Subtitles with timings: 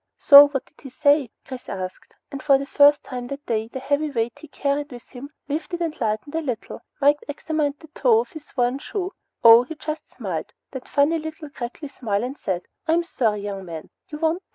[0.17, 3.77] "So what did he say?" Chris asked, and for the first time that day the
[3.79, 6.81] heavy weight he carried within him lifted and lightened a little.
[6.99, 9.11] Mike examined the toe of his worn shoe.
[9.43, 13.91] "Oh, he just smiled, that funny little crackly smile, and said, 'I'm sorry, young man,
[14.09, 14.45] you won't do.'"